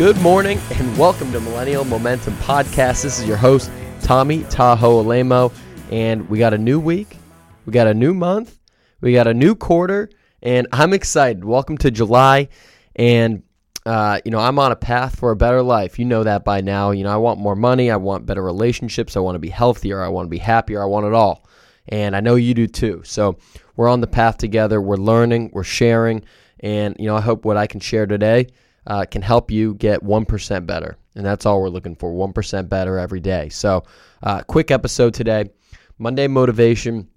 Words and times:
Good 0.00 0.16
morning 0.22 0.58
and 0.70 0.96
welcome 0.96 1.30
to 1.32 1.40
Millennial 1.40 1.84
Momentum 1.84 2.32
Podcast. 2.36 3.02
This 3.02 3.18
is 3.18 3.28
your 3.28 3.36
host, 3.36 3.70
Tommy 4.00 4.44
Tahoe 4.44 5.02
Alemo, 5.02 5.52
and 5.90 6.26
we 6.30 6.38
got 6.38 6.54
a 6.54 6.58
new 6.58 6.80
week, 6.80 7.18
we 7.66 7.74
got 7.74 7.86
a 7.86 7.92
new 7.92 8.14
month, 8.14 8.58
we 9.02 9.12
got 9.12 9.26
a 9.26 9.34
new 9.34 9.54
quarter, 9.54 10.08
and 10.42 10.66
I'm 10.72 10.94
excited. 10.94 11.44
Welcome 11.44 11.76
to 11.76 11.90
July, 11.90 12.48
and 12.96 13.42
uh, 13.84 14.22
you 14.24 14.30
know 14.30 14.38
I'm 14.38 14.58
on 14.58 14.72
a 14.72 14.76
path 14.76 15.18
for 15.18 15.32
a 15.32 15.36
better 15.36 15.62
life. 15.62 15.98
You 15.98 16.06
know 16.06 16.24
that 16.24 16.46
by 16.46 16.62
now. 16.62 16.92
You 16.92 17.04
know 17.04 17.10
I 17.10 17.18
want 17.18 17.38
more 17.38 17.54
money, 17.54 17.90
I 17.90 17.96
want 17.96 18.24
better 18.24 18.42
relationships, 18.42 19.18
I 19.18 19.20
want 19.20 19.34
to 19.34 19.38
be 19.38 19.50
healthier, 19.50 20.02
I 20.02 20.08
want 20.08 20.24
to 20.24 20.30
be 20.30 20.38
happier, 20.38 20.82
I 20.82 20.86
want 20.86 21.04
it 21.04 21.12
all, 21.12 21.46
and 21.90 22.16
I 22.16 22.20
know 22.20 22.36
you 22.36 22.54
do 22.54 22.66
too. 22.66 23.02
So 23.04 23.36
we're 23.76 23.90
on 23.90 24.00
the 24.00 24.06
path 24.06 24.38
together. 24.38 24.80
We're 24.80 24.96
learning, 24.96 25.50
we're 25.52 25.62
sharing, 25.62 26.24
and 26.60 26.96
you 26.98 27.04
know 27.04 27.16
I 27.16 27.20
hope 27.20 27.44
what 27.44 27.58
I 27.58 27.66
can 27.66 27.80
share 27.80 28.06
today 28.06 28.46
uh, 28.86 29.04
can 29.04 29.22
help 29.22 29.50
you 29.50 29.74
get 29.74 30.02
1% 30.02 30.66
better. 30.66 30.96
And 31.14 31.24
that's 31.24 31.46
all 31.46 31.60
we're 31.60 31.68
looking 31.68 31.96
for 31.96 32.12
1% 32.12 32.68
better 32.68 32.98
every 32.98 33.20
day. 33.20 33.48
So, 33.48 33.84
uh, 34.22 34.42
quick 34.42 34.70
episode 34.70 35.14
today 35.14 35.50
Monday 35.98 36.26
motivation. 36.26 37.08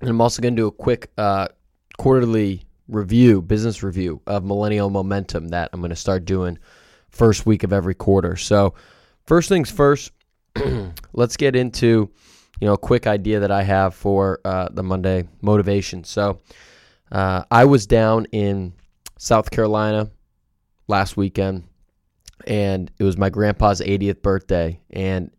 And 0.00 0.08
I'm 0.08 0.20
also 0.20 0.40
going 0.40 0.54
to 0.54 0.62
do 0.62 0.66
a 0.68 0.72
quick 0.72 1.10
uh, 1.18 1.48
quarterly 1.98 2.62
review, 2.88 3.42
business 3.42 3.82
review 3.82 4.20
of 4.26 4.44
Millennial 4.44 4.90
Momentum 4.90 5.48
that 5.48 5.70
I'm 5.72 5.80
going 5.80 5.90
to 5.90 5.96
start 5.96 6.24
doing 6.24 6.58
first 7.08 7.46
week 7.46 7.62
of 7.62 7.72
every 7.72 7.94
quarter. 7.94 8.36
So, 8.36 8.74
first 9.26 9.48
things 9.48 9.70
first, 9.70 10.12
let's 11.12 11.36
get 11.36 11.56
into 11.56 12.10
you 12.60 12.66
know 12.66 12.74
a 12.74 12.78
quick 12.78 13.06
idea 13.06 13.40
that 13.40 13.50
I 13.50 13.62
have 13.62 13.94
for 13.94 14.40
uh, 14.44 14.68
the 14.70 14.82
Monday 14.82 15.28
motivation. 15.40 16.04
So, 16.04 16.40
uh, 17.12 17.44
I 17.50 17.64
was 17.64 17.86
down 17.86 18.26
in 18.32 18.72
South 19.18 19.50
Carolina 19.50 20.10
last 20.90 21.16
weekend, 21.16 21.64
and 22.46 22.90
it 22.98 23.04
was 23.04 23.16
my 23.16 23.30
grandpa's 23.30 23.80
80th 23.80 24.20
birthday, 24.20 24.78
and 24.90 25.30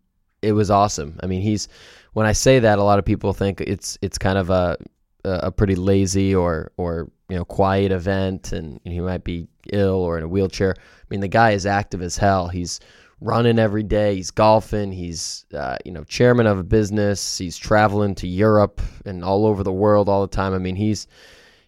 it 0.41 0.53
was 0.53 0.71
awesome. 0.71 1.19
I 1.21 1.27
mean, 1.27 1.41
he's 1.41 1.67
when 2.13 2.25
I 2.25 2.33
say 2.33 2.59
that, 2.59 2.79
a 2.79 2.83
lot 2.83 2.99
of 2.99 3.05
people 3.05 3.33
think 3.33 3.61
it's 3.61 3.97
it's 4.01 4.17
kind 4.17 4.37
of 4.37 4.49
a 4.49 4.77
a 5.23 5.51
pretty 5.51 5.75
lazy 5.75 6.33
or 6.33 6.71
or 6.77 7.11
you 7.29 7.35
know 7.35 7.45
quiet 7.45 7.91
event, 7.91 8.51
and 8.51 8.79
he 8.83 8.99
might 8.99 9.23
be 9.23 9.47
ill 9.71 9.95
or 9.95 10.17
in 10.17 10.23
a 10.23 10.27
wheelchair. 10.27 10.75
I 10.77 11.05
mean, 11.09 11.19
the 11.19 11.27
guy 11.27 11.51
is 11.51 11.65
active 11.65 12.01
as 12.01 12.17
hell. 12.17 12.47
He's 12.47 12.79
running 13.19 13.59
every 13.59 13.83
day. 13.83 14.15
He's 14.15 14.31
golfing. 14.31 14.91
He's 14.91 15.45
uh, 15.53 15.77
you 15.85 15.91
know 15.91 16.03
chairman 16.03 16.47
of 16.47 16.57
a 16.57 16.63
business. 16.63 17.37
He's 17.37 17.57
traveling 17.57 18.15
to 18.15 18.27
Europe 18.27 18.81
and 19.05 19.23
all 19.23 19.45
over 19.45 19.63
the 19.63 19.71
world 19.71 20.09
all 20.09 20.21
the 20.21 20.35
time. 20.35 20.53
I 20.53 20.57
mean, 20.57 20.75
he's 20.75 21.07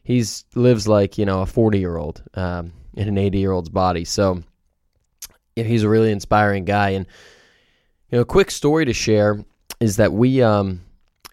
he's 0.03 0.45
lives 0.55 0.87
like 0.87 1.17
you 1.17 1.25
know 1.25 1.41
a 1.41 1.45
40 1.45 1.79
year 1.79 1.97
old. 1.97 2.21
Um, 2.33 2.73
in 2.95 3.07
an 3.07 3.17
80 3.17 3.39
year 3.39 3.51
old's 3.51 3.69
body. 3.69 4.05
So 4.05 4.41
he's 5.55 5.83
a 5.83 5.89
really 5.89 6.11
inspiring 6.11 6.65
guy. 6.65 6.91
And 6.91 7.05
you 8.09 8.17
know, 8.17 8.21
a 8.21 8.25
quick 8.25 8.51
story 8.51 8.85
to 8.85 8.93
share 8.93 9.43
is 9.79 9.97
that 9.97 10.13
we 10.13 10.41
um 10.41 10.81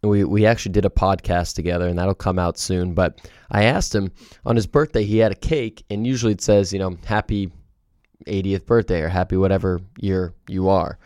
we 0.03 0.25
we 0.25 0.47
actually 0.47 0.73
did 0.73 0.85
a 0.85 0.91
podcast 0.91 1.55
together, 1.55 1.87
and 1.87 1.99
that'll 1.99 2.15
come 2.15 2.39
out 2.39 2.59
soon. 2.59 2.95
But 2.95 3.21
I 3.51 3.65
asked 3.65 3.95
him 3.95 4.13
on 4.47 4.57
his 4.57 4.67
birthday, 4.67 5.05
he 5.05 5.19
had 5.19 5.33
a 5.33 5.37
cake, 5.37 5.85
and 5.91 6.07
usually 6.07 6.33
it 6.33 6.41
says 6.41 6.73
you 6.73 6.79
know 6.79 6.97
happy 7.05 7.53
80th 8.27 8.67
birthday 8.67 9.01
or 9.03 9.09
happy 9.09 9.37
whatever 9.37 9.81
year 9.99 10.35
you 10.49 10.69
are. 10.69 10.99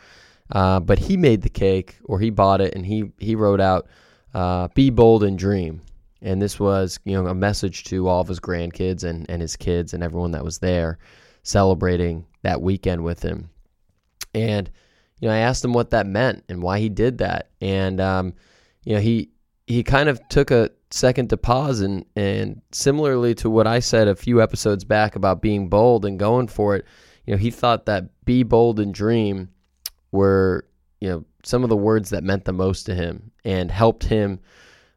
Uh, 0.50 0.78
but 0.80 0.98
he 0.98 1.16
made 1.16 1.42
the 1.42 1.48
cake, 1.48 1.96
or 2.04 2.20
he 2.20 2.30
bought 2.30 2.60
it, 2.60 2.74
and 2.74 2.86
he 2.86 3.10
he 3.18 3.34
wrote 3.34 3.60
out, 3.60 3.88
uh, 4.32 4.68
"Be 4.74 4.90
bold 4.90 5.24
and 5.24 5.38
dream." 5.38 5.82
And 6.24 6.40
this 6.40 6.58
was, 6.58 6.98
you 7.04 7.12
know, 7.12 7.28
a 7.28 7.34
message 7.34 7.84
to 7.84 8.08
all 8.08 8.22
of 8.22 8.28
his 8.28 8.40
grandkids 8.40 9.04
and, 9.04 9.28
and 9.28 9.42
his 9.42 9.56
kids 9.56 9.92
and 9.92 10.02
everyone 10.02 10.30
that 10.32 10.42
was 10.42 10.58
there 10.58 10.98
celebrating 11.42 12.24
that 12.42 12.62
weekend 12.62 13.04
with 13.04 13.22
him. 13.22 13.50
And, 14.34 14.70
you 15.20 15.28
know, 15.28 15.34
I 15.34 15.38
asked 15.38 15.62
him 15.62 15.74
what 15.74 15.90
that 15.90 16.06
meant 16.06 16.42
and 16.48 16.62
why 16.62 16.78
he 16.80 16.88
did 16.88 17.18
that. 17.18 17.50
And, 17.60 18.00
um, 18.00 18.32
you 18.84 18.94
know, 18.94 19.00
he, 19.00 19.30
he 19.66 19.82
kind 19.82 20.08
of 20.08 20.18
took 20.30 20.50
a 20.50 20.70
second 20.90 21.28
to 21.28 21.36
pause 21.36 21.80
and, 21.80 22.06
and 22.16 22.62
similarly 22.72 23.34
to 23.34 23.50
what 23.50 23.66
I 23.66 23.80
said 23.80 24.08
a 24.08 24.16
few 24.16 24.42
episodes 24.42 24.82
back 24.82 25.16
about 25.16 25.42
being 25.42 25.68
bold 25.68 26.06
and 26.06 26.18
going 26.18 26.48
for 26.48 26.74
it, 26.74 26.86
you 27.26 27.34
know, 27.34 27.38
he 27.38 27.50
thought 27.50 27.84
that 27.84 28.24
be 28.24 28.42
bold 28.42 28.80
and 28.80 28.94
dream 28.94 29.50
were, 30.10 30.64
you 31.00 31.08
know, 31.10 31.24
some 31.42 31.62
of 31.62 31.68
the 31.68 31.76
words 31.76 32.08
that 32.10 32.24
meant 32.24 32.46
the 32.46 32.52
most 32.52 32.84
to 32.84 32.94
him 32.94 33.30
and 33.44 33.70
helped 33.70 34.04
him 34.04 34.40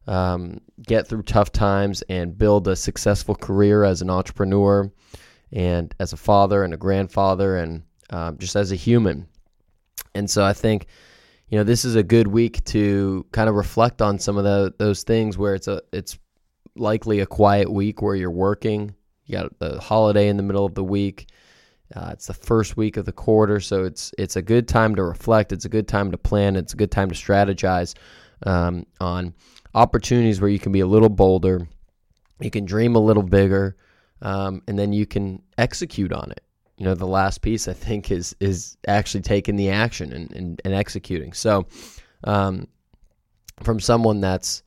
um, 0.08 0.62
get 0.82 1.08
through 1.08 1.24
tough 1.24 1.52
times 1.52 2.02
and 2.10 2.38
build 2.38 2.68
a 2.68 2.76
successful 2.76 3.36
career 3.36 3.84
as 3.84 4.02
an 4.02 4.10
entrepreneur 4.10 4.92
and 5.52 5.94
as 6.00 6.14
a 6.14 6.18
father 6.18 6.64
and 6.64 6.74
a 6.74 6.78
grandfather 6.78 7.58
and 7.58 7.84
um, 8.10 8.38
just 8.38 8.56
as 8.56 8.72
a 8.72 8.76
human. 8.76 9.28
And 10.16 10.30
so 10.30 10.44
I 10.44 10.54
think, 10.54 10.88
you 11.50 11.58
know, 11.58 11.64
this 11.64 11.86
is 11.86 11.96
a 11.96 12.04
good 12.04 12.28
week 12.28 12.64
to 12.66 13.26
kind 13.32 13.50
of 13.50 13.56
reflect 13.56 14.02
on 14.02 14.20
some 14.20 14.38
of 14.38 14.44
the, 14.44 14.74
those 14.78 15.04
things 15.04 15.38
where 15.38 15.56
it's 15.56 15.68
a 15.68 15.82
it's 15.92 16.18
likely 16.76 17.20
a 17.20 17.26
quiet 17.26 17.72
week 17.72 18.02
where 18.02 18.16
you're 18.16 18.32
working. 18.32 18.96
You 19.26 19.36
got 19.36 19.60
the 19.60 19.80
holiday 19.80 20.30
in 20.30 20.38
the 20.38 20.44
middle 20.44 20.66
of 20.66 20.76
the 20.76 20.84
week. 20.84 21.30
Uh, 21.96 22.10
it's 22.14 22.28
the 22.28 22.34
first 22.34 22.76
week 22.76 22.98
of 22.98 23.06
the 23.06 23.14
quarter, 23.14 23.60
so 23.62 23.86
it's 23.86 24.14
it's 24.18 24.36
a 24.36 24.42
good 24.42 24.68
time 24.68 24.96
to 24.96 25.04
reflect. 25.04 25.54
It's 25.54 25.66
a 25.66 25.70
good 25.70 25.88
time 25.88 26.12
to 26.12 26.18
plan. 26.18 26.58
It's 26.58 26.74
a 26.74 26.78
good 26.78 26.92
time 26.92 27.10
to 27.10 27.16
strategize 27.16 27.96
um, 28.46 28.86
on 29.00 29.34
opportunities 29.74 30.42
where 30.42 30.50
you 30.50 30.60
can 30.60 30.72
be 30.72 30.80
a 30.80 30.88
little 30.88 31.10
bolder, 31.10 31.68
you 32.40 32.52
can 32.52 32.66
dream 32.66 32.96
a 32.96 33.00
little 33.00 33.24
bigger, 33.24 33.76
um, 34.22 34.62
and 34.68 34.78
then 34.78 34.94
you 34.94 35.06
can 35.06 35.42
execute 35.58 36.12
on 36.12 36.32
it. 36.32 36.42
You 36.78 36.86
know, 36.86 36.94
the 36.94 37.08
last 37.08 37.42
piece 37.42 37.68
I 37.68 37.74
think 37.74 38.12
is 38.12 38.36
is 38.40 38.78
actually 38.88 39.22
taking 39.22 39.56
the 39.56 39.72
action 39.72 40.14
and, 40.14 40.32
and, 40.32 40.62
and 40.64 40.74
executing. 40.74 41.34
So, 41.34 41.66
um, 42.24 42.68
from 43.64 43.80
someone 43.80 44.22
that's 44.22 44.62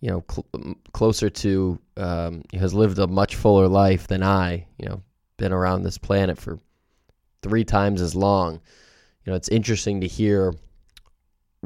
you 0.00 0.10
know 0.10 0.24
cl- 0.30 0.76
closer 0.92 1.28
to 1.28 1.78
um, 1.96 2.42
has 2.54 2.72
lived 2.72 2.98
a 2.98 3.06
much 3.06 3.36
fuller 3.36 3.68
life 3.68 4.06
than 4.06 4.22
I, 4.22 4.66
you 4.78 4.88
know, 4.88 5.02
been 5.36 5.52
around 5.52 5.82
this 5.82 5.98
planet 5.98 6.38
for 6.38 6.58
three 7.42 7.64
times 7.64 8.00
as 8.00 8.14
long. 8.14 8.54
You 9.24 9.32
know, 9.32 9.36
it's 9.36 9.48
interesting 9.48 10.00
to 10.00 10.06
hear 10.06 10.54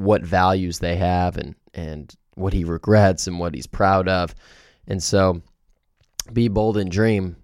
what 0.00 0.22
values 0.22 0.78
they 0.78 0.96
have 0.96 1.36
and 1.36 1.54
and 1.74 2.14
what 2.34 2.52
he 2.52 2.64
regrets 2.64 3.26
and 3.26 3.38
what 3.38 3.54
he's 3.54 3.66
proud 3.66 4.08
of. 4.08 4.34
And 4.86 5.02
so, 5.02 5.42
be 6.32 6.48
bold 6.48 6.78
and 6.78 6.90
dream, 6.90 7.36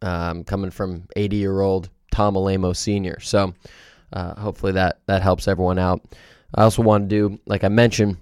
um, 0.00 0.44
coming 0.44 0.70
from 0.70 1.06
80 1.16 1.36
year 1.36 1.60
old 1.60 1.90
Tom 2.10 2.34
Alemo 2.34 2.72
Sr. 2.72 3.20
So, 3.20 3.54
uh, 4.12 4.34
hopefully 4.40 4.72
that 4.72 5.00
that 5.06 5.22
helps 5.22 5.46
everyone 5.46 5.78
out. 5.78 6.02
I 6.54 6.62
also 6.62 6.82
want 6.82 7.08
to 7.08 7.28
do, 7.28 7.38
like 7.46 7.64
I 7.64 7.68
mentioned, 7.68 8.16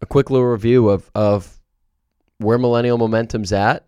a 0.00 0.06
quick 0.06 0.30
little 0.30 0.46
review 0.46 0.88
of 0.88 1.10
of 1.14 1.52
where 2.38 2.58
Millennial 2.58 2.98
Momentum's 2.98 3.52
at, 3.52 3.86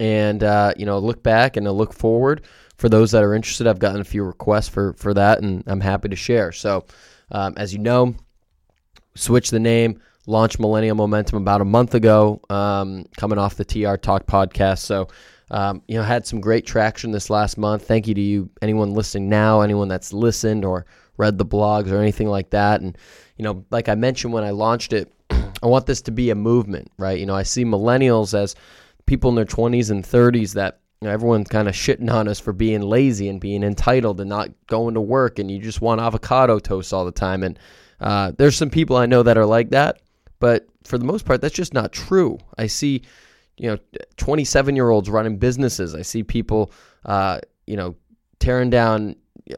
and 0.00 0.42
uh, 0.42 0.72
you 0.76 0.86
know, 0.86 0.98
look 0.98 1.22
back 1.22 1.56
and 1.56 1.66
a 1.66 1.72
look 1.72 1.92
forward. 1.92 2.42
For 2.76 2.88
those 2.88 3.12
that 3.12 3.22
are 3.22 3.34
interested, 3.34 3.66
I've 3.66 3.78
gotten 3.78 4.00
a 4.00 4.04
few 4.04 4.24
requests 4.24 4.68
for 4.68 4.92
for 4.94 5.14
that, 5.14 5.40
and 5.40 5.62
I'm 5.66 5.80
happy 5.80 6.08
to 6.08 6.16
share. 6.16 6.52
So, 6.52 6.84
um, 7.30 7.54
as 7.56 7.72
you 7.72 7.78
know, 7.78 8.14
switch 9.14 9.50
the 9.50 9.60
name 9.60 10.00
launched 10.26 10.60
Millennial 10.60 10.94
Momentum 10.94 11.38
about 11.38 11.60
a 11.60 11.64
month 11.64 11.94
ago, 11.94 12.40
um, 12.48 13.04
coming 13.16 13.38
off 13.38 13.56
the 13.56 13.64
TR 13.64 13.96
Talk 13.96 14.26
podcast. 14.26 14.78
So, 14.78 15.08
um, 15.50 15.82
you 15.88 15.96
know, 15.96 16.02
had 16.02 16.26
some 16.26 16.40
great 16.40 16.66
traction 16.66 17.10
this 17.10 17.28
last 17.28 17.58
month. 17.58 17.86
Thank 17.86 18.06
you 18.06 18.14
to 18.14 18.20
you, 18.20 18.50
anyone 18.62 18.92
listening 18.92 19.28
now, 19.28 19.60
anyone 19.60 19.88
that's 19.88 20.12
listened 20.12 20.64
or 20.64 20.86
read 21.16 21.38
the 21.38 21.46
blogs 21.46 21.90
or 21.90 21.98
anything 21.98 22.28
like 22.28 22.50
that. 22.50 22.80
And, 22.80 22.96
you 23.36 23.44
know, 23.44 23.64
like 23.70 23.88
I 23.88 23.94
mentioned 23.94 24.32
when 24.32 24.44
I 24.44 24.50
launched 24.50 24.92
it, 24.92 25.12
I 25.30 25.66
want 25.66 25.86
this 25.86 26.02
to 26.02 26.10
be 26.10 26.30
a 26.30 26.34
movement, 26.34 26.90
right? 26.98 27.18
You 27.18 27.26
know, 27.26 27.34
I 27.34 27.42
see 27.42 27.64
millennials 27.64 28.32
as 28.34 28.54
people 29.06 29.30
in 29.30 29.36
their 29.36 29.44
20s 29.44 29.90
and 29.90 30.04
30s 30.04 30.54
that 30.54 30.78
you 31.00 31.08
know, 31.08 31.14
everyone's 31.14 31.48
kind 31.48 31.68
of 31.68 31.74
shitting 31.74 32.10
on 32.10 32.28
us 32.28 32.38
for 32.38 32.52
being 32.52 32.80
lazy 32.80 33.28
and 33.28 33.40
being 33.40 33.64
entitled 33.64 34.20
and 34.20 34.30
not 34.30 34.50
going 34.68 34.94
to 34.94 35.00
work 35.00 35.40
and 35.40 35.50
you 35.50 35.58
just 35.58 35.80
want 35.80 36.00
avocado 36.00 36.60
toast 36.60 36.92
all 36.92 37.04
the 37.04 37.10
time. 37.10 37.42
And 37.42 37.58
uh, 38.02 38.32
there's 38.36 38.56
some 38.56 38.70
people 38.70 38.96
I 38.96 39.06
know 39.06 39.22
that 39.22 39.38
are 39.38 39.46
like 39.46 39.70
that. 39.70 40.00
But 40.40 40.66
for 40.84 40.98
the 40.98 41.04
most 41.04 41.24
part, 41.24 41.40
that's 41.40 41.54
just 41.54 41.72
not 41.72 41.92
true. 41.92 42.36
I 42.58 42.66
see, 42.66 43.02
you 43.56 43.70
know, 43.70 43.78
27 44.16 44.74
year 44.74 44.90
olds 44.90 45.08
running 45.08 45.38
businesses. 45.38 45.94
I 45.94 46.02
see 46.02 46.24
people, 46.24 46.72
uh, 47.06 47.38
you 47.66 47.76
know, 47.76 47.94
tearing 48.40 48.68
down 48.68 49.14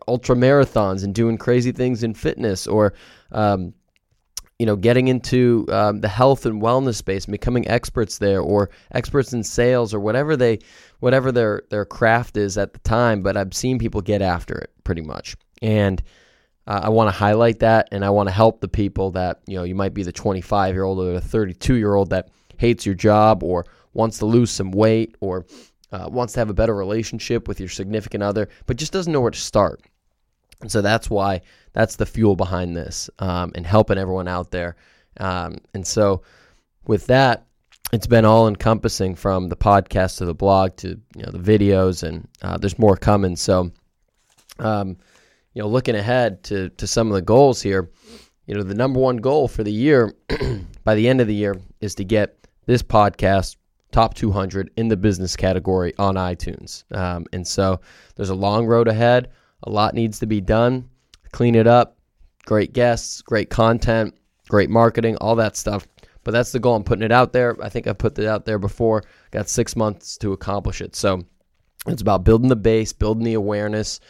ultra 0.07 0.37
marathons 0.37 1.03
and 1.03 1.15
doing 1.15 1.39
crazy 1.39 1.73
things 1.73 2.03
in 2.03 2.13
fitness 2.13 2.67
or, 2.67 2.93
um, 3.33 3.73
you 4.59 4.67
know, 4.67 4.77
getting 4.77 5.09
into 5.09 5.67
um, 5.71 6.03
the 6.03 6.09
health 6.09 6.45
and 6.47 6.61
wellness 6.61 6.97
space, 6.97 7.25
and 7.25 7.33
becoming 7.33 7.67
experts 7.67 8.19
there, 8.19 8.41
or 8.41 8.71
experts 8.93 9.33
in 9.33 9.43
sales, 9.43 9.93
or 9.93 9.99
whatever 9.99 10.37
they, 10.37 10.61
whatever 11.01 11.33
their 11.33 11.63
their 11.71 11.85
craft 11.85 12.37
is 12.37 12.57
at 12.57 12.73
the 12.73 12.79
time. 12.81 13.21
But 13.21 13.37
I've 13.37 13.53
seen 13.53 13.81
people 13.81 14.01
get 14.01 14.23
after 14.23 14.57
it 14.57 14.71
pretty 14.85 15.03
much, 15.03 15.35
and 15.61 16.01
uh, 16.67 16.81
I 16.85 16.89
want 16.89 17.09
to 17.09 17.17
highlight 17.17 17.61
that, 17.61 17.89
and 17.93 18.05
I 18.05 18.11
want 18.11 18.29
to 18.29 18.35
help 18.35 18.61
the 18.61 18.69
people 18.69 19.11
that 19.13 19.41
you 19.47 19.57
know 19.57 19.65
you 19.65 19.75
might 19.75 19.95
be 19.95 20.03
the 20.03 20.13
25 20.13 20.75
year 20.75 20.85
old 20.85 20.99
or 20.99 21.13
the 21.13 21.21
32 21.21 21.75
year 21.75 21.95
old 21.95 22.11
that 22.11 22.31
hates 22.57 22.87
your 22.87 22.95
job 22.95 23.43
or 23.43 23.67
wants 23.93 24.19
to 24.19 24.27
lose 24.27 24.51
some 24.51 24.71
weight 24.71 25.17
or 25.21 25.47
uh, 25.93 26.09
wants 26.11 26.33
to 26.35 26.41
have 26.41 26.51
a 26.51 26.55
better 26.55 26.75
relationship 26.75 27.47
with 27.47 27.61
your 27.61 27.69
significant 27.69 28.23
other, 28.23 28.49
but 28.67 28.77
just 28.77 28.93
doesn't 28.93 29.13
know 29.13 29.21
where 29.21 29.31
to 29.31 29.39
start. 29.39 29.83
And 30.61 30.71
so 30.71 30.81
that's 30.81 31.11
why 31.11 31.43
that's 31.73 31.97
the 31.97 32.07
fuel 32.07 32.37
behind 32.37 32.77
this 32.77 33.11
um, 33.19 33.53
and 33.55 33.67
helping 33.67 33.99
everyone 33.99 34.29
out 34.29 34.51
there. 34.51 34.77
Um, 35.19 35.59
and 35.75 35.87
so 35.87 36.23
with 36.87 37.07
that, 37.07 37.47
it's 37.93 38.07
been 38.07 38.25
all 38.25 38.49
encompassing 38.49 39.15
from 39.15 39.49
the 39.49 39.57
podcast 39.57 40.19
to 40.19 40.25
the 40.25 40.35
blog 40.35 40.77
to 40.77 41.01
you 41.17 41.23
know 41.23 41.31
the 41.31 41.39
videos, 41.39 42.03
and 42.03 42.27
uh, 42.43 42.57
there's 42.57 42.79
more 42.79 42.97
coming. 42.97 43.37
So, 43.37 43.71
um, 44.59 44.97
you 45.55 45.63
know, 45.63 45.69
looking 45.69 45.97
ahead 45.97 46.43
to 46.45 46.69
to 46.71 46.87
some 46.87 47.09
of 47.09 47.15
the 47.15 47.23
goals 47.23 47.63
here, 47.63 47.91
you 48.47 48.55
know, 48.55 48.63
the 48.63 48.75
number 48.75 49.01
one 49.01 49.17
goal 49.17 49.49
for 49.49 49.65
the 49.65 49.73
year 49.73 50.13
by 50.85 50.95
the 50.95 51.09
end 51.09 51.21
of 51.21 51.27
the 51.27 51.35
year 51.35 51.57
is 51.81 51.95
to 51.97 52.05
get 52.05 52.47
this 52.67 52.83
podcast 52.83 53.57
top 53.93 54.15
200 54.15 54.71
in 54.77 54.89
the 54.89 54.97
business 54.97 55.37
category 55.37 55.95
on 55.99 56.17
iTunes. 56.17 56.83
Um, 56.95 57.27
and 57.33 57.47
so 57.47 57.81
there's 58.17 58.31
a 58.31 58.35
long 58.35 58.67
road 58.67 58.89
ahead. 58.89 59.31
A 59.63 59.71
lot 59.71 59.95
needs 59.95 60.19
to 60.19 60.27
be 60.27 60.41
done. 60.41 60.89
Clean 61.31 61.55
it 61.55 61.69
up. 61.69 61.97
Great 62.45 62.73
guests, 62.73 63.23
great 63.23 63.49
content, 63.49 64.15
great 64.49 64.69
marketing, 64.69 65.17
all 65.17 65.37
that 65.37 65.57
stuff. 65.57 65.87
But 66.25 66.33
that's 66.33 66.53
the 66.53 66.59
goal. 66.59 66.75
I'm 66.75 66.85
putting 66.85 67.05
it 67.05 67.13
out 67.13 67.33
there. 67.33 67.57
I 67.63 67.69
think 67.69 67.87
I 67.87 67.93
put 67.93 68.19
it 68.19 68.27
out 68.27 68.45
there 68.45 68.59
before. 68.59 69.05
Got 69.31 69.49
six 69.49 69.77
months 69.77 70.19
to 70.19 70.33
accomplish 70.33 70.81
it. 70.81 70.97
So 70.97 71.25
it's 71.87 72.03
about 72.03 72.25
building 72.25 72.49
the 72.49 72.57
base, 72.57 72.93
building 72.93 73.25
the 73.25 73.35
awareness, 73.35 74.01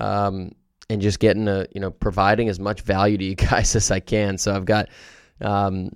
um, 0.00 0.52
and 0.88 1.00
just 1.00 1.18
getting 1.18 1.48
a 1.48 1.66
you 1.72 1.80
know 1.80 1.90
providing 1.90 2.48
as 2.48 2.60
much 2.60 2.82
value 2.82 3.18
to 3.18 3.24
you 3.24 3.34
guys 3.50 3.74
as 3.76 3.90
I 3.90 4.00
can. 4.00 4.38
So 4.38 4.54
I've 4.54 4.64
got, 4.64 4.88
um, 5.40 5.90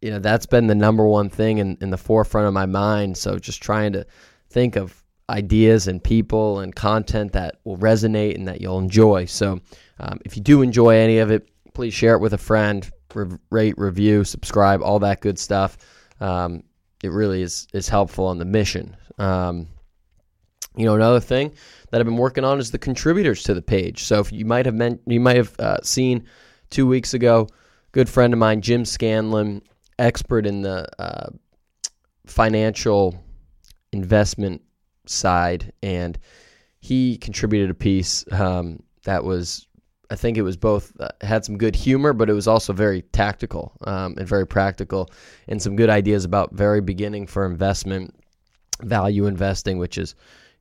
you 0.00 0.10
know, 0.10 0.18
that's 0.18 0.46
been 0.46 0.66
the 0.66 0.74
number 0.74 1.06
one 1.06 1.28
thing 1.28 1.58
in, 1.58 1.76
in 1.80 1.90
the 1.90 1.98
forefront 1.98 2.46
of 2.46 2.54
my 2.54 2.66
mind. 2.66 3.16
So 3.16 3.38
just 3.38 3.62
trying 3.62 3.92
to 3.92 4.06
think 4.50 4.76
of 4.76 5.02
ideas 5.30 5.88
and 5.88 6.02
people 6.02 6.60
and 6.60 6.74
content 6.74 7.32
that 7.32 7.56
will 7.64 7.76
resonate 7.76 8.34
and 8.34 8.48
that 8.48 8.60
you'll 8.60 8.78
enjoy. 8.78 9.26
So 9.26 9.60
um, 10.00 10.20
if 10.24 10.36
you 10.36 10.42
do 10.42 10.62
enjoy 10.62 10.96
any 10.96 11.18
of 11.18 11.30
it, 11.30 11.48
please 11.74 11.92
share 11.92 12.14
it 12.14 12.20
with 12.20 12.32
a 12.32 12.38
friend 12.38 12.90
re- 13.14 13.38
rate, 13.50 13.74
review, 13.76 14.24
subscribe, 14.24 14.82
all 14.82 14.98
that 15.00 15.20
good 15.20 15.38
stuff. 15.38 15.76
Um, 16.20 16.62
it 17.02 17.12
really 17.12 17.42
is 17.42 17.68
is 17.72 17.88
helpful 17.88 18.26
on 18.26 18.38
the 18.38 18.44
mission. 18.44 18.96
Um, 19.18 19.68
you 20.78 20.86
know, 20.86 20.94
another 20.94 21.20
thing 21.20 21.52
that 21.90 22.00
I've 22.00 22.06
been 22.06 22.16
working 22.16 22.44
on 22.44 22.58
is 22.58 22.70
the 22.70 22.78
contributors 22.78 23.42
to 23.44 23.54
the 23.54 23.62
page. 23.62 24.04
So 24.04 24.20
if 24.20 24.32
you 24.32 24.44
might 24.44 24.66
have 24.66 24.74
meant, 24.74 25.00
you 25.06 25.20
might 25.20 25.36
have 25.36 25.58
uh, 25.58 25.82
seen 25.82 26.24
two 26.70 26.86
weeks 26.86 27.14
ago, 27.14 27.48
good 27.92 28.08
friend 28.08 28.32
of 28.32 28.38
mine, 28.38 28.60
Jim 28.60 28.84
Scanlon, 28.84 29.62
expert 29.98 30.46
in 30.46 30.62
the 30.62 30.86
uh, 31.00 31.30
financial 32.26 33.22
investment 33.92 34.62
side, 35.06 35.72
and 35.82 36.18
he 36.80 37.16
contributed 37.18 37.70
a 37.70 37.74
piece 37.74 38.24
um, 38.32 38.82
that 39.04 39.24
was 39.24 39.66
I 40.10 40.16
think 40.16 40.38
it 40.38 40.42
was 40.42 40.56
both 40.56 40.98
uh, 41.00 41.08
had 41.20 41.44
some 41.44 41.58
good 41.58 41.76
humor, 41.76 42.12
but 42.12 42.30
it 42.30 42.32
was 42.32 42.48
also 42.48 42.72
very 42.72 43.02
tactical 43.02 43.72
um, 43.82 44.14
and 44.16 44.26
very 44.26 44.46
practical, 44.46 45.10
and 45.48 45.60
some 45.60 45.76
good 45.76 45.90
ideas 45.90 46.24
about 46.24 46.54
very 46.54 46.80
beginning 46.80 47.26
for 47.26 47.44
investment, 47.44 48.14
value 48.82 49.26
investing, 49.26 49.76
which 49.78 49.98
is 49.98 50.14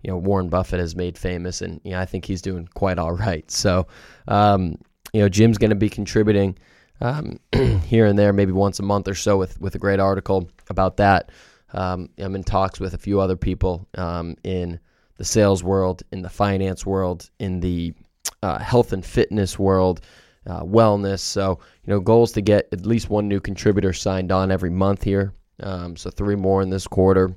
you 0.07 0.13
know 0.13 0.17
Warren 0.17 0.47
Buffett 0.47 0.79
has 0.79 0.95
made 0.95 1.17
famous, 1.17 1.61
and 1.61 1.81
you 1.83 1.91
know, 1.91 1.99
I 1.99 2.05
think 2.05 2.23
he's 2.23 2.41
doing 2.41 2.69
quite 2.73 2.97
all 2.97 3.11
right. 3.11 3.49
So 3.51 3.87
um, 4.29 4.77
you 5.11 5.21
know 5.21 5.27
Jim's 5.27 5.57
going 5.57 5.69
to 5.69 5.75
be 5.75 5.89
contributing 5.89 6.57
um, 7.01 7.39
here 7.85 8.05
and 8.05 8.17
there, 8.17 8.31
maybe 8.31 8.53
once 8.53 8.79
a 8.79 8.83
month 8.83 9.09
or 9.09 9.15
so, 9.15 9.37
with 9.37 9.59
with 9.59 9.75
a 9.75 9.79
great 9.79 9.99
article 9.99 10.49
about 10.69 10.95
that. 10.97 11.29
Um, 11.73 12.09
I'm 12.17 12.35
in 12.35 12.45
talks 12.45 12.79
with 12.79 12.93
a 12.93 12.97
few 12.97 13.19
other 13.19 13.35
people 13.35 13.85
um, 13.97 14.37
in 14.45 14.79
the 15.17 15.25
sales 15.25 15.61
world, 15.61 16.03
in 16.13 16.21
the 16.21 16.29
finance 16.29 16.85
world, 16.85 17.29
in 17.39 17.59
the 17.59 17.93
uh, 18.41 18.59
health 18.59 18.93
and 18.93 19.05
fitness 19.05 19.59
world, 19.59 19.99
uh, 20.45 20.63
wellness. 20.63 21.19
So, 21.19 21.59
you 21.83 21.91
know, 21.91 21.99
goals 21.99 22.31
to 22.33 22.41
get 22.41 22.69
at 22.71 22.85
least 22.85 23.09
one 23.09 23.27
new 23.27 23.41
contributor 23.41 23.91
signed 23.91 24.31
on 24.31 24.51
every 24.51 24.69
month 24.69 25.03
here. 25.03 25.33
Um, 25.61 25.97
so, 25.97 26.09
three 26.09 26.35
more 26.35 26.61
in 26.61 26.69
this 26.69 26.87
quarter. 26.87 27.35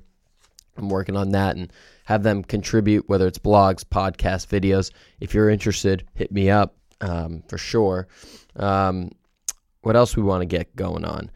I'm 0.81 0.89
working 0.89 1.17
on 1.17 1.31
that 1.31 1.57
and 1.57 1.73
have 2.05 2.23
them 2.23 2.43
contribute, 2.43 3.09
whether 3.09 3.27
it's 3.27 3.39
blogs, 3.39 3.85
podcasts, 3.85 4.47
videos. 4.47 4.91
If 5.21 5.35
you're 5.35 5.51
interested, 5.51 6.05
hit 6.15 6.33
me 6.33 6.51
up 6.51 6.77
um, 7.01 7.43
for 7.49 7.59
sure. 7.59 8.09
Um, 8.57 9.13
what 9.83 9.97
else 9.97 10.17
we 10.17 10.23
want 10.23 10.43
to 10.43 10.47
get 10.47 10.75
going 10.77 11.05
on? 11.05 11.31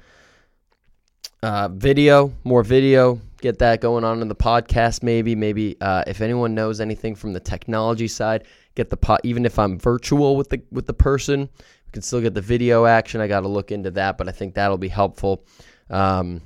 Uh, 1.43 1.69
video, 1.69 2.33
more 2.43 2.63
video. 2.63 3.21
Get 3.41 3.59
that 3.59 3.81
going 3.83 4.05
on 4.05 4.23
in 4.23 4.29
the 4.29 4.35
podcast, 4.35 5.03
maybe. 5.03 5.35
Maybe 5.35 5.77
uh, 5.81 6.03
if 6.07 6.23
anyone 6.23 6.55
knows 6.55 6.81
anything 6.81 7.15
from 7.15 7.35
the 7.35 7.41
technology 7.41 8.09
side, 8.09 8.45
get 8.75 8.89
the 8.89 8.97
pot 8.97 9.21
even 9.25 9.45
if 9.45 9.59
I'm 9.59 9.79
virtual 9.79 10.37
with 10.37 10.49
the 10.49 10.63
with 10.73 10.87
the 10.87 10.95
person, 10.95 11.41
we 11.41 11.93
can 11.93 12.01
still 12.01 12.23
get 12.23 12.33
the 12.33 12.41
video 12.41 12.87
action. 12.87 13.21
I 13.21 13.27
got 13.27 13.41
to 13.41 13.49
look 13.49 13.71
into 13.71 13.91
that, 13.91 14.17
but 14.17 14.29
I 14.29 14.33
think 14.33 14.55
that'll 14.55 14.79
be 14.79 14.89
helpful. 14.89 15.45
Um, 15.91 16.41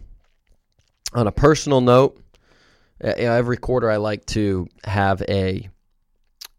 on 1.15 1.29
a 1.29 1.33
personal 1.33 1.81
note, 1.81 2.21
you 3.03 3.25
know, 3.25 3.33
every 3.33 3.57
quarter 3.57 3.91
I 3.91 3.97
like 3.97 4.25
to 4.27 4.69
have 4.85 5.23
a 5.29 5.69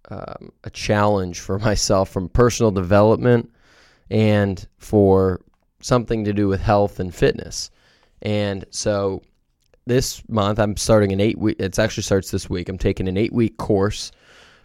um, 0.09 0.51
a 0.63 0.69
challenge 0.69 1.39
for 1.39 1.59
myself 1.69 2.09
from 2.09 2.29
personal 2.29 2.71
development 2.71 3.51
and 4.09 4.67
for 4.77 5.41
something 5.81 6.25
to 6.25 6.33
do 6.33 6.47
with 6.47 6.61
health 6.61 6.99
and 6.99 7.13
fitness. 7.13 7.69
And 8.21 8.65
so 8.71 9.21
this 9.85 10.21
month 10.27 10.59
I'm 10.59 10.77
starting 10.77 11.11
an 11.11 11.21
eight 11.21 11.37
week. 11.37 11.57
It 11.59 11.77
actually 11.77 12.03
starts 12.03 12.31
this 12.31 12.49
week. 12.49 12.69
I'm 12.69 12.77
taking 12.77 13.07
an 13.07 13.17
eight 13.17 13.33
week 13.33 13.57
course 13.57 14.11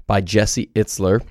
by 0.07 0.21
Jesse 0.21 0.71
Itzler. 0.75 1.23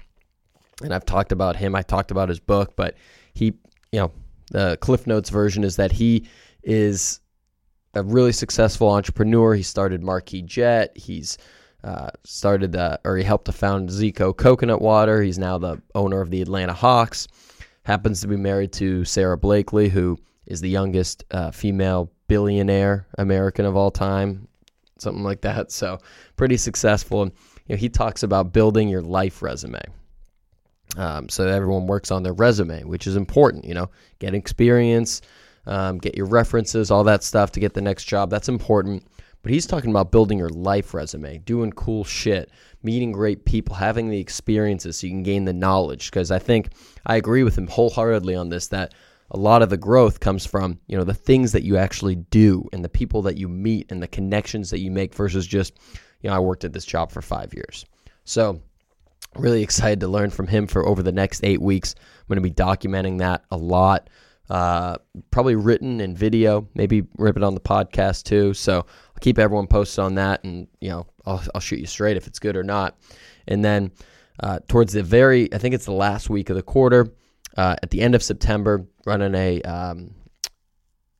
And 0.84 0.94
I've 0.94 1.06
talked 1.06 1.32
about 1.32 1.56
him. 1.56 1.76
I 1.76 1.82
talked 1.82 2.12
about 2.12 2.30
his 2.30 2.40
book, 2.40 2.76
but 2.76 2.96
he, 3.34 3.54
you 3.92 4.00
know, 4.00 4.12
the 4.52 4.78
Cliff 4.82 5.08
Notes 5.08 5.30
version 5.30 5.64
is 5.64 5.76
that 5.78 5.92
he 5.92 6.28
is 6.64 7.20
a 7.94 8.04
really 8.04 8.32
successful 8.32 8.90
entrepreneur. 8.90 9.54
He 9.54 9.64
started 9.64 10.04
Marquis 10.04 10.42
Jet. 10.42 10.96
He's 10.96 11.38
uh, 11.84 12.10
started 12.24 12.72
the, 12.72 13.00
or 13.04 13.18
he 13.18 13.24
helped 13.24 13.46
to 13.46 13.52
found 13.52 13.90
Zico 13.90 14.36
Coconut 14.36 14.82
Water. 14.82 15.22
He's 15.22 15.38
now 15.38 15.58
the 15.58 15.82
owner 15.94 16.22
of 16.22 16.30
the 16.30 16.42
Atlanta 16.42 16.74
Hawks. 16.74 17.28
Happens 17.84 18.22
to 18.22 18.28
be 18.28 18.38
married 18.38 18.72
to 18.74 19.04
Sara 19.04 19.38
Blakely, 19.38 19.90
who 19.90 20.18
is 20.46 20.62
the 20.62 20.70
youngest 20.70 21.24
uh, 21.32 21.52
female 21.52 22.12
billionaire 22.28 23.08
American 23.18 23.66
of 23.66 23.76
all 23.76 23.92
time, 23.92 24.48
something 24.98 25.24
like 25.24 25.42
that. 25.42 25.72
So 25.72 26.00
pretty 26.38 26.58
successful 26.58 27.24
And 27.24 27.32
you 27.68 27.76
know, 27.76 27.80
he 27.80 27.90
talks 27.90 28.24
about 28.24 28.54
building 28.54 28.90
your 28.90 29.02
life 29.02 29.42
resume. 29.42 29.82
Um, 30.96 31.30
so 31.30 31.48
everyone 31.48 31.88
works 31.88 32.12
on 32.12 32.24
their 32.24 32.34
resume, 32.34 32.84
which 32.84 33.08
is 33.08 33.16
important. 33.16 33.66
You 33.66 33.74
know, 33.74 33.90
get 34.20 34.36
experience, 34.36 35.22
um, 35.66 35.98
get 35.98 36.18
your 36.18 36.26
references, 36.26 36.92
all 36.92 37.04
that 37.06 37.24
stuff 37.24 37.52
to 37.54 37.60
get 37.60 37.74
the 37.74 37.82
next 37.82 38.06
job. 38.06 38.30
That's 38.30 38.50
important. 38.50 39.06
But 39.42 39.52
he's 39.52 39.66
talking 39.66 39.90
about 39.90 40.12
building 40.12 40.38
your 40.38 40.50
life 40.50 40.94
resume, 40.94 41.40
doing 41.40 41.72
cool 41.72 42.06
shit, 42.06 42.50
meeting 42.82 43.12
great 43.12 43.44
people, 43.44 43.76
having 43.76 44.10
the 44.10 44.20
experiences 44.20 44.98
so 44.98 45.08
you 45.08 45.12
can 45.12 45.24
gain 45.24 45.46
the 45.46 45.54
knowledge. 45.54 46.10
Because 46.10 46.32
I 46.32 46.40
think 46.40 46.70
I 47.06 47.18
agree 47.18 47.44
with 47.44 47.58
him 47.58 47.68
wholeheartedly 47.68 48.36
on 48.36 48.50
this 48.50 48.68
that 48.68 48.94
a 49.32 49.38
lot 49.38 49.62
of 49.62 49.70
the 49.70 49.78
growth 49.78 50.20
comes 50.20 50.46
from 50.46 50.80
you 50.88 50.98
know 50.98 51.04
the 51.04 51.14
things 51.14 51.52
that 51.54 51.64
you 51.64 51.76
actually 51.76 52.16
do 52.16 52.70
and 52.72 52.86
the 52.86 52.90
people 52.90 53.22
that 53.24 53.38
you 53.38 53.50
meet 53.50 53.92
and 53.92 54.02
the 54.02 54.08
connections 54.08 54.70
that 54.70 54.80
you 54.80 54.92
make 54.92 55.14
versus 55.14 55.46
just 55.46 55.74
you 56.24 56.30
know, 56.30 56.36
I 56.36 56.40
worked 56.40 56.64
at 56.64 56.74
this 56.74 56.86
job 56.86 57.12
for 57.12 57.22
five 57.22 57.54
years. 57.54 57.86
So, 58.26 58.62
really 59.36 59.62
excited 59.62 60.00
to 60.00 60.08
learn 60.08 60.32
from 60.32 60.48
him 60.48 60.68
for 60.68 60.88
over 60.88 61.04
the 61.04 61.12
next 61.12 61.44
eight 61.44 61.62
weeks. 61.62 61.94
I'm 61.98 62.28
going 62.28 62.38
to 62.38 62.42
be 62.42 62.52
documenting 62.52 63.20
that 63.20 63.44
a 63.52 63.58
lot, 63.58 64.10
uh, 64.50 64.98
probably 65.32 65.56
written 65.56 66.02
in 66.02 66.16
video, 66.16 66.68
maybe 66.76 67.04
rip 67.18 67.38
it 67.38 67.44
on 67.44 67.54
the 67.54 67.62
podcast 67.62 68.24
too. 68.24 68.54
So, 68.54 68.78
I'll 68.78 69.20
keep 69.22 69.40
everyone 69.40 69.68
posted 69.68 70.04
on 70.04 70.16
that, 70.16 70.44
and 70.44 70.68
you 70.82 70.90
know, 70.90 71.08
I'll, 71.26 71.44
I'll 71.56 71.62
shoot 71.62 71.80
you 71.80 71.88
straight 71.88 72.18
if 72.18 72.28
it's 72.28 72.40
good 72.40 72.56
or 72.56 72.64
not. 72.64 72.98
And 73.48 73.64
then 73.64 73.92
uh, 74.40 74.60
towards 74.68 74.94
the 74.94 75.04
very, 75.04 75.54
I 75.54 75.58
think 75.58 75.76
it's 75.76 75.86
the 75.86 75.92
last 75.92 76.30
week 76.30 76.50
of 76.50 76.56
the 76.56 76.64
quarter, 76.64 77.14
uh, 77.58 77.76
at 77.84 77.92
the 77.92 78.02
end 78.02 78.16
of 78.16 78.24
September, 78.24 78.86
running 79.06 79.36
a. 79.36 79.62
Um, 79.62 80.16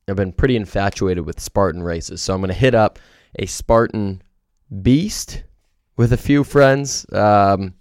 I've 0.06 0.16
been 0.16 0.32
pretty 0.32 0.56
infatuated 0.56 1.24
with 1.24 1.40
Spartan 1.40 1.82
races, 1.82 2.20
so 2.20 2.34
I'm 2.34 2.40
going 2.40 2.48
to 2.48 2.54
hit 2.54 2.74
up 2.74 2.98
a 3.38 3.46
Spartan 3.46 4.20
Beast 4.82 5.44
with 5.96 6.12
a 6.12 6.18
few 6.18 6.44
friends. 6.44 7.06
Um, 7.12 7.74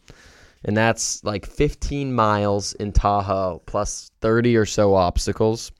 and 0.66 0.76
that's 0.76 1.24
like 1.24 1.46
15 1.46 2.14
miles 2.14 2.74
in 2.74 2.92
Tahoe 2.92 3.62
plus 3.66 4.12
30 4.22 4.56
or 4.56 4.66
so 4.66 4.94
obstacles. 4.94 5.72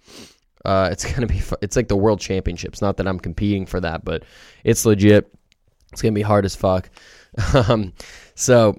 Uh, 0.66 0.90
it's 0.92 1.06
gonna 1.14 1.28
be 1.28 1.42
it's 1.62 1.76
like 1.76 1.88
the 1.88 1.96
world 1.96 2.20
championships. 2.20 2.82
Not 2.82 2.98
that 2.98 3.08
I'm 3.08 3.20
competing 3.20 3.66
for 3.66 3.80
that, 3.80 4.04
but 4.04 4.24
it's 4.64 4.86
legit. 4.86 5.34
It's 5.92 6.02
gonna 6.02 6.14
be 6.14 6.22
hard 6.22 6.46
as 6.46 6.56
fuck. 6.56 6.90
um, 7.54 7.94
so 8.36 8.76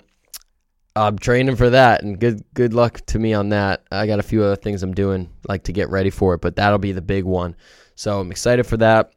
I'm 0.97 1.19
training 1.19 1.57
for 1.57 1.71
that, 1.71 2.03
and 2.03 2.19
good 2.19 2.45
good 2.55 2.75
luck 2.75 3.01
to 3.07 3.19
me 3.19 3.35
on 3.35 3.49
that. 3.51 3.85
I 3.91 4.07
got 4.07 4.19
a 4.19 4.23
few 4.23 4.43
other 4.43 4.57
things 4.57 4.83
I'm 4.83 4.95
doing 4.95 5.31
like 5.49 5.65
to 5.65 5.73
get 5.73 5.91
ready 5.91 6.11
for 6.11 6.35
it, 6.35 6.41
but 6.41 6.57
that'll 6.57 6.79
be 6.79 6.93
the 6.93 7.03
big 7.03 7.25
one. 7.25 7.57
So 7.97 8.21
I'm 8.21 8.31
excited 8.31 8.65
for 8.65 8.77
that. 8.79 9.13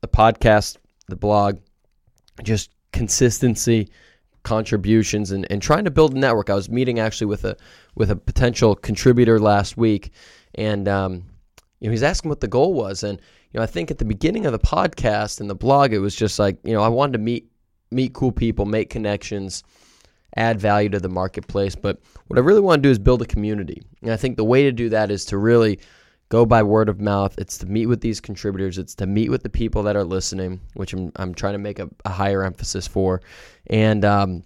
The 0.00 0.08
podcast, 0.08 0.78
the 1.08 1.16
blog, 1.16 1.58
just 2.42 2.70
consistency, 2.92 3.90
contributions, 4.42 5.30
and, 5.30 5.46
and 5.50 5.60
trying 5.60 5.84
to 5.84 5.90
build 5.90 6.14
a 6.14 6.18
network. 6.18 6.50
I 6.50 6.54
was 6.54 6.70
meeting 6.70 6.98
actually 6.98 7.26
with 7.26 7.44
a 7.44 7.56
with 7.94 8.10
a 8.10 8.16
potential 8.16 8.74
contributor 8.74 9.38
last 9.38 9.76
week, 9.76 10.12
and 10.54 10.88
um, 10.88 11.24
you 11.80 11.88
know 11.88 11.90
he's 11.90 12.02
asking 12.02 12.28
what 12.28 12.40
the 12.40 12.48
goal 12.48 12.74
was, 12.74 13.02
and 13.02 13.20
you 13.52 13.58
know 13.58 13.62
I 13.62 13.66
think 13.66 13.90
at 13.90 13.98
the 13.98 14.04
beginning 14.04 14.46
of 14.46 14.52
the 14.52 14.58
podcast 14.58 15.40
and 15.40 15.50
the 15.50 15.54
blog, 15.54 15.92
it 15.92 15.98
was 15.98 16.14
just 16.14 16.38
like 16.38 16.58
you 16.64 16.72
know 16.72 16.82
I 16.82 16.88
wanted 16.88 17.12
to 17.12 17.18
meet 17.18 17.50
meet 17.90 18.12
cool 18.14 18.32
people, 18.32 18.64
make 18.66 18.88
connections, 18.88 19.64
add 20.36 20.60
value 20.60 20.88
to 20.90 21.00
the 21.00 21.08
marketplace. 21.08 21.74
But 21.74 22.00
what 22.28 22.38
I 22.38 22.42
really 22.42 22.60
want 22.60 22.82
to 22.82 22.86
do 22.86 22.90
is 22.90 22.98
build 22.98 23.22
a 23.22 23.26
community, 23.26 23.82
and 24.02 24.12
I 24.12 24.16
think 24.16 24.36
the 24.36 24.44
way 24.44 24.62
to 24.64 24.72
do 24.72 24.88
that 24.90 25.10
is 25.10 25.24
to 25.26 25.38
really 25.38 25.80
go 26.30 26.46
by 26.46 26.62
word 26.62 26.88
of 26.88 27.00
mouth. 27.00 27.34
It's 27.38 27.58
to 27.58 27.66
meet 27.66 27.86
with 27.86 28.00
these 28.00 28.20
contributors. 28.20 28.78
It's 28.78 28.94
to 28.96 29.06
meet 29.06 29.30
with 29.30 29.42
the 29.42 29.50
people 29.50 29.82
that 29.82 29.96
are 29.96 30.04
listening, 30.04 30.60
which 30.74 30.94
I'm, 30.94 31.12
I'm 31.16 31.34
trying 31.34 31.52
to 31.52 31.58
make 31.58 31.78
a, 31.78 31.90
a 32.04 32.10
higher 32.10 32.42
emphasis 32.44 32.86
for. 32.86 33.20
And, 33.66 34.04
um, 34.04 34.44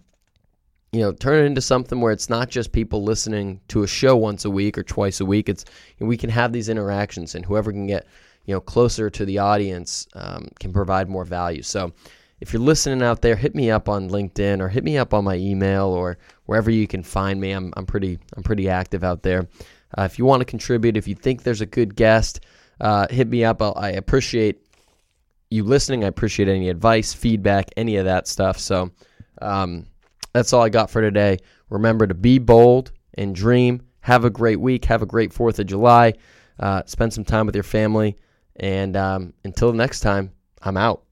you 0.95 1.00
know, 1.00 1.12
turn 1.12 1.43
it 1.43 1.47
into 1.47 1.61
something 1.61 2.00
where 2.00 2.12
it's 2.12 2.31
not 2.31 2.49
just 2.49 2.73
people 2.73 3.03
listening 3.03 3.61
to 3.69 3.83
a 3.83 3.87
show 3.87 4.17
once 4.17 4.45
a 4.45 4.50
week 4.50 4.79
or 4.79 4.83
twice 4.83 5.21
a 5.21 5.26
week. 5.26 5.49
It's 5.49 5.64
we 5.99 6.17
can 6.17 6.31
have 6.31 6.53
these 6.53 6.69
interactions, 6.69 7.35
and 7.35 7.45
whoever 7.45 7.73
can 7.73 7.88
get 7.88 8.07
you 8.47 8.55
know 8.55 8.61
closer 8.61 9.11
to 9.11 9.25
the 9.25 9.38
audience 9.38 10.07
um, 10.14 10.49
can 10.61 10.73
provide 10.73 11.09
more 11.09 11.25
value. 11.25 11.62
So, 11.62 11.93
if 12.38 12.53
you're 12.53 12.62
listening 12.62 13.03
out 13.03 13.23
there, 13.23 13.35
hit 13.35 13.57
me 13.57 13.73
up 13.73 13.88
on 13.88 14.09
LinkedIn 14.09 14.61
or 14.61 14.69
hit 14.69 14.85
me 14.85 14.97
up 14.97 15.12
on 15.12 15.25
my 15.25 15.35
email 15.35 15.87
or 15.87 16.17
wherever 16.47 16.71
you 16.71 16.87
can 16.87 17.03
find 17.03 17.41
me. 17.41 17.50
I'm 17.50 17.73
I'm 17.76 17.87
pretty 17.87 18.21
I'm 18.37 18.45
pretty 18.45 18.69
active 18.69 19.03
out 19.03 19.25
there. 19.25 19.49
Uh, 19.97 20.03
if 20.03 20.19
you 20.19 20.25
want 20.25 20.41
to 20.41 20.45
contribute, 20.45 20.97
if 20.97 21.07
you 21.07 21.15
think 21.15 21.43
there's 21.43 21.61
a 21.61 21.67
good 21.67 21.95
guest, 21.95 22.41
uh, 22.81 23.07
hit 23.11 23.29
me 23.29 23.45
up. 23.45 23.63
I'll, 23.63 23.75
I 23.77 23.91
appreciate 23.91 24.67
you 25.51 25.65
listening. 25.65 26.05
I 26.05 26.09
appreciate 26.09 26.49
any 26.49 26.69
advice, 26.69 27.13
feedback, 27.15 27.71
any 27.77 27.97
of 27.97 28.05
that 28.07 28.27
stuff. 28.27 28.59
So 28.59 28.91
um, 29.41 29.87
that's 30.33 30.53
all 30.53 30.63
I 30.63 30.69
got 30.69 30.91
for 30.91 31.01
today. 31.01 31.39
Remember 31.71 32.07
to 32.07 32.15
be 32.15 32.39
bold 32.39 32.93
and 33.15 33.35
dream. 33.35 33.83
Have 34.01 34.25
a 34.25 34.31
great 34.31 34.61
week. 34.61 34.85
Have 34.87 35.03
a 35.03 35.07
great 35.07 35.33
4th 35.33 35.59
of 35.61 35.67
July. 35.67 36.15
Uh, 36.59 36.83
spend 36.87 37.13
some 37.13 37.25
time 37.25 37.47
with 37.47 37.55
your 37.55 37.65
family. 37.65 38.17
And 38.57 38.97
um, 38.97 39.33
until 39.45 39.73
next 39.73 40.01
time, 40.01 40.33
I'm 40.63 40.77
out. 40.77 41.03